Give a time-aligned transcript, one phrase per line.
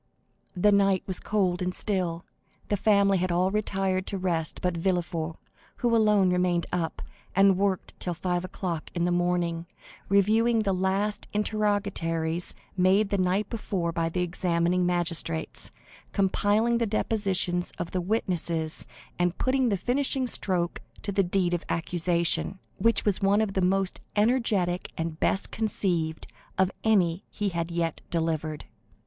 [0.55, 2.25] The night was cold and still;
[2.69, 5.37] the family had all retired to rest but Villefort,
[5.75, 7.03] who alone remained up,
[7.35, 9.67] and worked till five o'clock in the morning,
[10.09, 15.69] reviewing the last interrogatories made the night before by the examining magistrates,
[16.13, 18.87] compiling the depositions of the witnesses,
[19.19, 23.61] and putting the finishing stroke to the deed of accusation, which was one of the
[23.61, 26.25] most energetic and best conceived
[26.57, 28.65] of any he had yet delivered.